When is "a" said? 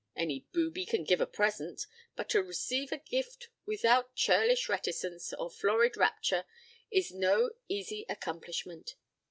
1.21-1.27, 2.91-2.97